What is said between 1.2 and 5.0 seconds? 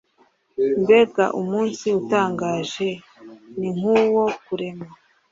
umunsi utangaje, Ni nk’ uwo kurema